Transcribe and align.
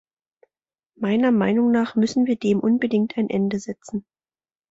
Meiner 0.95 1.29
Meinung 1.31 1.69
nach 1.69 1.93
müssen 1.95 2.25
wir 2.25 2.35
dem 2.35 2.59
unbedingt 2.59 3.19
ein 3.19 3.29
Ende 3.29 3.59
setzen. 3.59 4.03